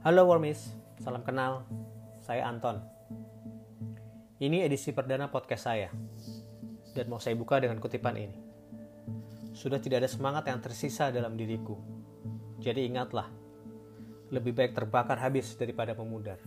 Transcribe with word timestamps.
Halo 0.00 0.24
Wormis, 0.24 0.72
salam 0.96 1.20
kenal. 1.20 1.68
Saya 2.24 2.48
Anton. 2.48 2.80
Ini 4.40 4.64
edisi 4.64 4.96
perdana 4.96 5.28
podcast 5.28 5.68
saya. 5.68 5.92
Dan 6.96 7.12
mau 7.12 7.20
saya 7.20 7.36
buka 7.36 7.60
dengan 7.60 7.76
kutipan 7.76 8.16
ini. 8.16 8.32
Sudah 9.52 9.76
tidak 9.76 10.00
ada 10.00 10.08
semangat 10.08 10.48
yang 10.48 10.56
tersisa 10.64 11.12
dalam 11.12 11.36
diriku. 11.36 11.76
Jadi 12.64 12.88
ingatlah, 12.88 13.28
lebih 14.32 14.56
baik 14.56 14.72
terbakar 14.72 15.20
habis 15.20 15.52
daripada 15.60 15.92
memudar. 15.92 16.40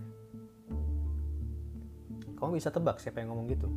Kamu 2.34 2.58
bisa 2.58 2.74
tebak 2.74 2.98
siapa 2.98 3.22
yang 3.22 3.38
ngomong 3.38 3.54
gitu? 3.54 3.70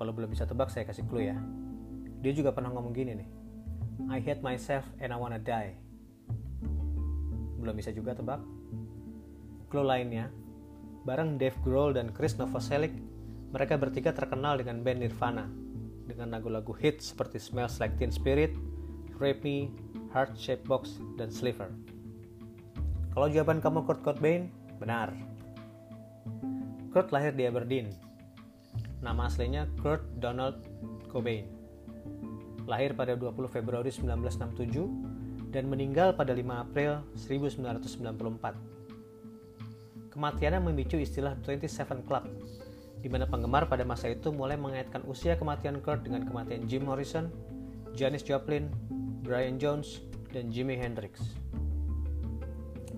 Kalau 0.00 0.16
belum 0.16 0.32
bisa 0.32 0.48
tebak, 0.48 0.72
saya 0.72 0.88
kasih 0.88 1.04
clue 1.12 1.28
ya. 1.28 1.36
Dia 2.24 2.32
juga 2.32 2.56
pernah 2.56 2.72
ngomong 2.72 2.96
gini 2.96 3.20
nih. 3.20 3.28
I 4.08 4.24
hate 4.24 4.40
myself 4.40 4.88
and 4.96 5.12
I 5.12 5.20
wanna 5.20 5.36
die. 5.36 5.83
Belum 7.64 7.80
bisa 7.80 7.88
juga 7.96 8.12
tebak? 8.12 8.44
Clue 9.72 9.88
lainnya, 9.88 10.28
bareng 11.08 11.40
Dave 11.40 11.56
Grohl 11.64 11.96
dan 11.96 12.12
Chris 12.12 12.36
Novoselic, 12.36 12.92
mereka 13.56 13.80
bertiga 13.80 14.12
terkenal 14.12 14.60
dengan 14.60 14.84
band 14.84 15.00
Nirvana, 15.00 15.48
dengan 16.04 16.36
lagu-lagu 16.36 16.76
hit 16.76 17.00
seperti 17.00 17.40
Smells 17.40 17.80
Like 17.80 17.96
Teen 17.96 18.12
Spirit, 18.12 18.52
Rape 19.16 19.40
Me, 19.40 19.72
Heart 20.12 20.36
Shaped 20.36 20.68
Box, 20.68 21.00
dan 21.16 21.32
Sliver. 21.32 21.72
Kalau 23.16 23.32
jawaban 23.32 23.64
kamu 23.64 23.88
Kurt 23.88 24.04
Cobain, 24.04 24.52
benar. 24.76 25.16
Kurt 26.92 27.16
lahir 27.16 27.32
di 27.32 27.48
Aberdeen. 27.48 27.88
Nama 29.00 29.24
aslinya 29.24 29.64
Kurt 29.80 30.04
Donald 30.20 30.60
Cobain. 31.08 31.48
Lahir 32.68 32.92
pada 32.92 33.16
20 33.16 33.48
Februari 33.48 33.88
1967 33.88 35.23
dan 35.54 35.70
meninggal 35.70 36.18
pada 36.18 36.34
5 36.34 36.66
April 36.66 36.98
1994. 37.14 40.10
Kematiannya 40.10 40.58
memicu 40.66 40.98
istilah 40.98 41.38
27 41.46 42.02
Club, 42.02 42.26
di 42.98 43.06
mana 43.06 43.30
penggemar 43.30 43.70
pada 43.70 43.86
masa 43.86 44.10
itu 44.10 44.34
mulai 44.34 44.58
mengaitkan 44.58 45.06
usia 45.06 45.38
kematian 45.38 45.78
Kurt 45.78 46.02
dengan 46.02 46.26
kematian 46.26 46.66
Jim 46.66 46.82
Morrison, 46.82 47.30
Janis 47.94 48.26
Joplin, 48.26 48.66
Brian 49.22 49.62
Jones, 49.62 50.02
dan 50.34 50.50
Jimi 50.50 50.74
Hendrix. 50.74 51.22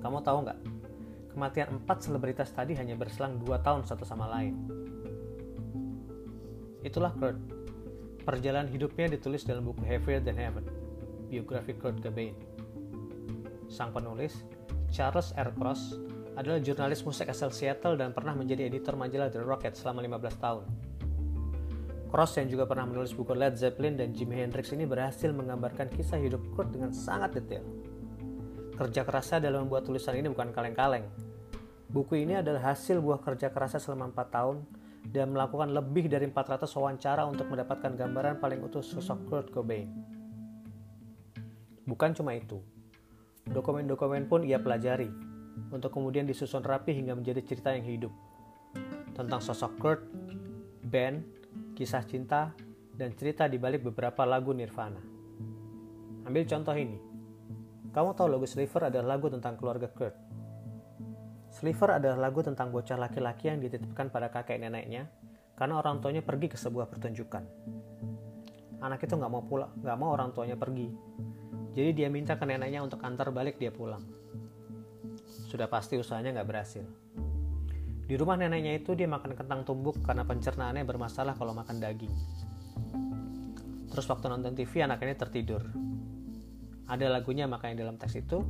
Kamu 0.00 0.24
tahu 0.24 0.48
nggak? 0.48 0.56
Kematian 1.36 1.76
empat 1.76 2.08
selebritas 2.08 2.48
tadi 2.56 2.72
hanya 2.80 2.96
berselang 2.96 3.36
dua 3.36 3.60
tahun 3.60 3.84
satu 3.84 4.08
sama 4.08 4.32
lain. 4.32 4.56
Itulah 6.80 7.12
Kurt. 7.20 7.36
Perjalanan 8.24 8.72
hidupnya 8.72 9.12
ditulis 9.12 9.44
dalam 9.44 9.68
buku 9.68 9.84
Heavier 9.84 10.24
Than 10.24 10.40
Heaven 10.40 10.86
biografi 11.28 11.74
Kurt 11.74 12.02
Cobain. 12.02 12.34
Sang 13.66 13.90
penulis, 13.90 14.46
Charles 14.90 15.34
R. 15.34 15.50
Cross, 15.54 15.98
adalah 16.36 16.60
jurnalis 16.60 17.00
musik 17.02 17.32
asal 17.32 17.48
Seattle 17.48 17.96
dan 17.96 18.12
pernah 18.12 18.36
menjadi 18.36 18.68
editor 18.68 18.92
majalah 18.94 19.32
The 19.32 19.40
Rocket 19.40 19.74
selama 19.74 20.04
15 20.04 20.36
tahun. 20.44 20.64
Cross 22.06 22.38
yang 22.38 22.48
juga 22.52 22.64
pernah 22.70 22.86
menulis 22.86 23.10
buku 23.16 23.34
Led 23.34 23.58
Zeppelin 23.58 23.98
dan 23.98 24.14
Jimi 24.14 24.38
Hendrix 24.38 24.70
ini 24.70 24.86
berhasil 24.86 25.32
menggambarkan 25.34 25.90
kisah 25.90 26.22
hidup 26.22 26.38
Kurt 26.54 26.70
dengan 26.70 26.94
sangat 26.94 27.40
detail. 27.40 27.66
Kerja 28.76 29.02
kerasnya 29.02 29.48
dalam 29.48 29.66
membuat 29.66 29.88
tulisan 29.88 30.14
ini 30.14 30.28
bukan 30.30 30.52
kaleng-kaleng. 30.52 31.08
Buku 31.88 32.22
ini 32.22 32.38
adalah 32.38 32.76
hasil 32.76 33.00
buah 33.00 33.18
kerja 33.24 33.50
kerasnya 33.50 33.80
selama 33.80 34.12
4 34.12 34.36
tahun 34.36 34.56
dan 35.10 35.32
melakukan 35.32 35.72
lebih 35.72 36.06
dari 36.12 36.28
400 36.28 36.68
wawancara 36.76 37.24
untuk 37.24 37.48
mendapatkan 37.48 37.94
gambaran 37.96 38.38
paling 38.38 38.60
utuh 38.62 38.84
sosok 38.84 39.18
Kurt 39.26 39.48
Cobain. 39.50 39.88
Bukan 41.86 42.10
cuma 42.18 42.34
itu, 42.34 42.58
dokumen-dokumen 43.50 44.26
pun 44.26 44.42
ia 44.42 44.58
pelajari 44.58 45.10
untuk 45.70 45.94
kemudian 45.94 46.26
disusun 46.26 46.62
rapi 46.62 46.92
hingga 46.92 47.14
menjadi 47.14 47.40
cerita 47.42 47.72
yang 47.72 47.86
hidup 47.86 48.12
tentang 49.16 49.40
sosok 49.40 49.72
Kurt, 49.80 50.02
band, 50.84 51.24
kisah 51.72 52.04
cinta, 52.04 52.52
dan 52.92 53.16
cerita 53.16 53.48
di 53.48 53.56
balik 53.56 53.84
beberapa 53.84 54.28
lagu 54.28 54.52
Nirvana. 54.52 55.00
Ambil 56.28 56.44
contoh 56.44 56.76
ini. 56.76 56.98
Kamu 57.96 58.12
tahu 58.12 58.28
lagu 58.28 58.44
Sliver 58.44 58.92
adalah 58.92 59.16
lagu 59.16 59.32
tentang 59.32 59.56
keluarga 59.56 59.88
Kurt. 59.88 60.12
Sliver 61.48 61.96
adalah 61.96 62.28
lagu 62.28 62.44
tentang 62.44 62.68
bocah 62.68 63.00
laki-laki 63.00 63.48
yang 63.48 63.64
dititipkan 63.64 64.12
pada 64.12 64.28
kakek 64.28 64.60
neneknya 64.60 65.08
karena 65.56 65.80
orang 65.80 66.04
tuanya 66.04 66.20
pergi 66.20 66.52
ke 66.52 66.60
sebuah 66.60 66.92
pertunjukan. 66.92 67.40
Anak 68.84 69.00
itu 69.00 69.16
nggak 69.16 69.32
mau 69.32 69.40
pulang, 69.40 69.72
nggak 69.80 69.96
mau 69.96 70.12
orang 70.12 70.36
tuanya 70.36 70.52
pergi, 70.52 70.92
jadi 71.76 71.92
dia 71.92 72.08
minta 72.08 72.40
ke 72.40 72.48
neneknya 72.48 72.80
untuk 72.80 73.04
antar 73.04 73.28
balik 73.28 73.60
dia 73.60 73.68
pulang. 73.68 74.00
Sudah 75.52 75.68
pasti 75.68 76.00
usahanya 76.00 76.32
nggak 76.40 76.48
berhasil. 76.48 76.88
Di 78.08 78.16
rumah 78.16 78.40
neneknya 78.40 78.80
itu 78.80 78.96
dia 78.96 79.04
makan 79.04 79.36
kentang 79.36 79.60
tumbuk 79.68 80.00
karena 80.00 80.24
pencernaannya 80.24 80.88
bermasalah 80.88 81.36
kalau 81.36 81.52
makan 81.52 81.76
daging. 81.76 82.14
Terus 83.92 84.08
waktu 84.08 84.24
nonton 84.24 84.56
TV 84.56 84.88
anak 84.88 85.04
ini 85.04 85.20
tertidur. 85.20 85.60
Ada 86.88 87.12
lagunya 87.12 87.44
makanya 87.44 87.84
dalam 87.84 88.00
teks 88.00 88.24
itu, 88.24 88.40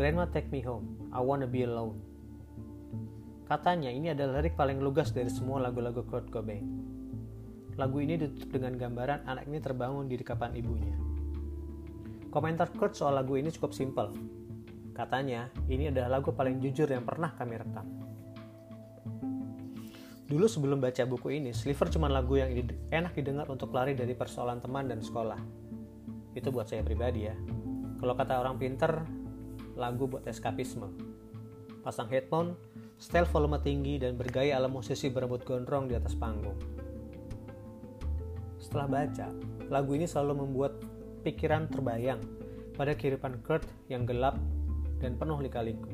Grandma 0.00 0.24
take 0.32 0.48
me 0.48 0.64
home, 0.64 1.12
I 1.12 1.20
wanna 1.20 1.44
be 1.44 1.68
alone. 1.68 2.00
Katanya 3.44 3.92
ini 3.92 4.14
adalah 4.14 4.40
lirik 4.40 4.56
paling 4.56 4.80
lugas 4.80 5.12
dari 5.12 5.28
semua 5.28 5.60
lagu-lagu 5.60 6.00
Kurt 6.08 6.32
Cobain. 6.32 6.64
Lagu 7.76 8.00
ini 8.00 8.16
ditutup 8.16 8.56
dengan 8.56 8.78
gambaran 8.78 9.28
anak 9.28 9.44
ini 9.52 9.58
terbangun 9.60 10.08
di 10.08 10.16
dekapan 10.16 10.56
ibunya. 10.56 11.09
Komentar 12.30 12.70
Kurt 12.70 12.94
soal 12.94 13.18
lagu 13.18 13.34
ini 13.34 13.50
cukup 13.50 13.74
simpel. 13.74 14.14
Katanya, 14.94 15.50
ini 15.66 15.90
adalah 15.90 16.22
lagu 16.22 16.30
paling 16.30 16.62
jujur 16.62 16.86
yang 16.86 17.02
pernah 17.02 17.34
kami 17.34 17.58
rekam. 17.58 17.86
Dulu 20.30 20.46
sebelum 20.46 20.78
baca 20.78 21.02
buku 21.10 21.42
ini, 21.42 21.50
Sliver 21.50 21.90
cuma 21.90 22.06
lagu 22.06 22.38
yang 22.38 22.54
enak 22.94 23.18
didengar 23.18 23.50
untuk 23.50 23.74
lari 23.74 23.98
dari 23.98 24.14
persoalan 24.14 24.62
teman 24.62 24.86
dan 24.86 25.02
sekolah. 25.02 25.42
Itu 26.38 26.54
buat 26.54 26.70
saya 26.70 26.86
pribadi 26.86 27.26
ya. 27.26 27.34
Kalau 27.98 28.14
kata 28.14 28.38
orang 28.38 28.62
pinter, 28.62 29.02
lagu 29.74 30.06
buat 30.06 30.22
eskapisme. 30.30 30.86
Pasang 31.82 32.06
headphone, 32.14 32.54
style 32.94 33.26
volume 33.26 33.58
tinggi, 33.58 33.98
dan 33.98 34.14
bergaya 34.14 34.54
ala 34.54 34.70
musisi 34.70 35.10
berambut 35.10 35.42
gondrong 35.42 35.90
di 35.90 35.98
atas 35.98 36.14
panggung. 36.14 36.54
Setelah 38.62 38.86
baca, 38.86 39.34
lagu 39.66 39.98
ini 39.98 40.06
selalu 40.06 40.46
membuat 40.46 40.78
pikiran 41.20 41.68
terbayang 41.68 42.20
pada 42.74 42.96
kehidupan 42.96 43.44
Kurt 43.44 43.64
yang 43.92 44.08
gelap 44.08 44.40
dan 45.00 45.16
penuh 45.20 45.40
lika-liku. 45.40 45.88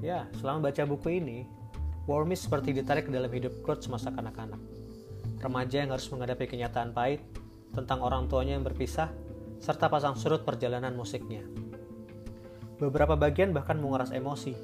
Ya, 0.00 0.26
selama 0.40 0.70
baca 0.70 0.82
buku 0.88 1.20
ini, 1.20 1.44
Wormis 2.08 2.42
seperti 2.48 2.74
ditarik 2.74 3.06
ke 3.06 3.12
dalam 3.12 3.30
hidup 3.30 3.62
Kurt 3.62 3.84
semasa 3.84 4.10
kanak-kanak. 4.10 4.58
Remaja 5.38 5.84
yang 5.84 5.94
harus 5.94 6.08
menghadapi 6.10 6.50
kenyataan 6.50 6.90
pahit 6.90 7.22
tentang 7.70 8.02
orang 8.02 8.26
tuanya 8.26 8.58
yang 8.58 8.66
berpisah, 8.66 9.12
serta 9.60 9.86
pasang 9.86 10.16
surut 10.18 10.42
perjalanan 10.42 10.96
musiknya. 10.96 11.44
Beberapa 12.80 13.14
bagian 13.14 13.52
bahkan 13.52 13.76
menguras 13.76 14.10
emosi, 14.10 14.56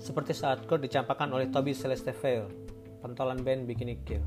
seperti 0.00 0.32
saat 0.32 0.64
Kurt 0.64 0.80
dicampakkan 0.80 1.28
oleh 1.30 1.52
Toby 1.52 1.76
Celesteville, 1.76 2.48
pentolan 3.04 3.44
band 3.44 3.68
Bikini 3.68 4.00
Kill. 4.02 4.24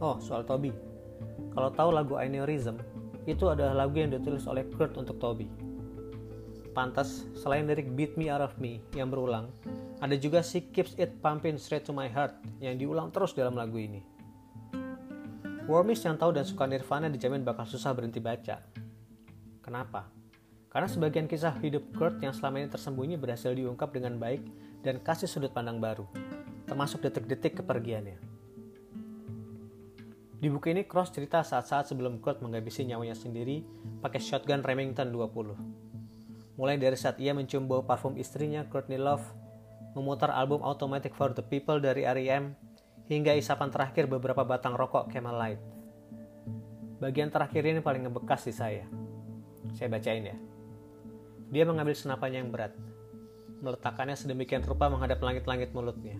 Oh, 0.00 0.18
soal 0.18 0.42
Toby. 0.48 0.91
Kalau 1.52 1.68
tahu 1.68 1.90
lagu 1.92 2.16
Aneurysm, 2.16 2.80
itu 3.28 3.44
adalah 3.46 3.84
lagu 3.84 4.00
yang 4.00 4.08
ditulis 4.08 4.48
oleh 4.48 4.64
Kurt 4.72 4.96
untuk 4.96 5.20
Toby. 5.20 5.46
Pantas, 6.72 7.28
selain 7.36 7.68
lirik 7.68 7.92
Beat 7.92 8.16
Me 8.16 8.32
Out 8.32 8.40
of 8.40 8.54
Me 8.56 8.80
yang 8.96 9.12
berulang, 9.12 9.52
ada 10.00 10.16
juga 10.16 10.40
She 10.40 10.64
Keeps 10.72 10.96
It 10.96 11.20
Pumping 11.20 11.60
Straight 11.60 11.84
to 11.84 11.92
My 11.92 12.08
Heart 12.08 12.64
yang 12.64 12.80
diulang 12.80 13.12
terus 13.12 13.36
dalam 13.36 13.54
lagu 13.54 13.76
ini. 13.76 14.00
Wormis 15.68 16.02
yang 16.02 16.18
tahu 16.18 16.34
dan 16.34 16.42
suka 16.48 16.66
Nirvana 16.66 17.06
dijamin 17.12 17.46
bakal 17.46 17.68
susah 17.68 17.94
berhenti 17.94 18.18
baca. 18.18 18.64
Kenapa? 19.62 20.10
Karena 20.72 20.88
sebagian 20.88 21.28
kisah 21.28 21.54
hidup 21.60 21.92
Kurt 21.92 22.18
yang 22.24 22.32
selama 22.32 22.64
ini 22.64 22.68
tersembunyi 22.72 23.20
berhasil 23.20 23.52
diungkap 23.52 23.92
dengan 23.92 24.16
baik 24.16 24.42
dan 24.80 24.98
kasih 25.04 25.28
sudut 25.28 25.52
pandang 25.52 25.78
baru, 25.78 26.08
termasuk 26.64 27.04
detik-detik 27.04 27.60
kepergiannya. 27.60 28.31
Di 30.42 30.50
buku 30.50 30.74
ini 30.74 30.82
Cross 30.82 31.14
cerita 31.14 31.38
saat-saat 31.46 31.94
sebelum 31.94 32.18
Kurt 32.18 32.42
menghabisi 32.42 32.82
nyawanya 32.82 33.14
sendiri 33.14 33.62
pakai 34.02 34.18
shotgun 34.18 34.66
Remington 34.66 35.14
20. 35.14 36.58
Mulai 36.58 36.82
dari 36.82 36.98
saat 36.98 37.22
ia 37.22 37.30
mencium 37.30 37.70
bau 37.70 37.86
parfum 37.86 38.18
istrinya 38.18 38.66
Courtney 38.66 38.98
Love, 38.98 39.22
memutar 39.94 40.34
album 40.34 40.58
Automatic 40.66 41.14
for 41.14 41.30
the 41.30 41.46
People 41.46 41.78
dari 41.78 42.02
R.E.M., 42.02 42.58
hingga 43.06 43.38
isapan 43.38 43.70
terakhir 43.70 44.10
beberapa 44.10 44.42
batang 44.42 44.74
rokok 44.74 45.14
Camel 45.14 45.38
Light. 45.38 45.62
Bagian 46.98 47.30
terakhir 47.30 47.62
ini 47.62 47.78
paling 47.78 48.10
ngebekas 48.10 48.42
di 48.42 48.50
saya. 48.50 48.82
Saya 49.78 49.94
bacain 49.94 50.26
ya. 50.26 50.34
Dia 51.54 51.70
mengambil 51.70 51.94
senapan 51.94 52.42
yang 52.42 52.50
berat, 52.50 52.74
meletakkannya 53.62 54.18
sedemikian 54.18 54.66
rupa 54.66 54.90
menghadap 54.90 55.22
langit-langit 55.22 55.70
mulutnya. 55.70 56.18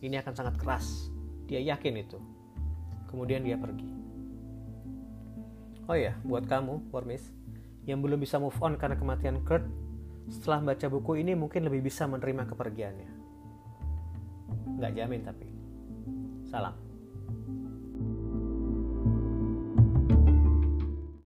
Ini 0.00 0.24
akan 0.24 0.32
sangat 0.32 0.56
keras. 0.56 1.12
Dia 1.44 1.60
yakin 1.60 2.00
itu. 2.00 2.31
Kemudian 3.12 3.44
dia 3.44 3.60
pergi. 3.60 3.84
Oh 5.84 5.98
ya, 5.98 6.16
buat 6.24 6.48
kamu, 6.48 6.88
Wormis, 6.88 7.28
yang 7.84 8.00
belum 8.00 8.16
bisa 8.16 8.40
move 8.40 8.56
on 8.64 8.80
karena 8.80 8.96
kematian 8.96 9.44
Kurt, 9.44 9.66
setelah 10.32 10.72
baca 10.72 10.86
buku 10.88 11.20
ini 11.20 11.36
mungkin 11.36 11.68
lebih 11.68 11.84
bisa 11.84 12.08
menerima 12.08 12.48
kepergiannya. 12.48 13.10
Nggak 14.80 14.92
jamin 14.96 15.20
tapi. 15.26 15.48
Salam. 16.48 16.72